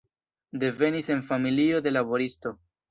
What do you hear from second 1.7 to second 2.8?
de laboristo.